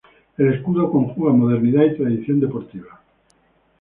[0.35, 3.01] El Escudo conjuga modernidad y tradición deportiva.